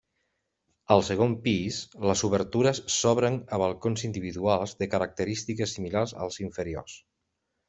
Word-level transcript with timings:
Al 0.93 1.03
segon 1.09 1.35
pis 1.43 1.77
les 2.11 2.23
obertures 2.29 2.81
s'obren 2.93 3.37
a 3.57 3.61
balcons 3.65 4.07
individuals 4.11 4.75
de 4.83 4.89
característiques 4.95 5.77
similars 5.79 6.17
als 6.27 6.41
inferiors. 6.49 6.99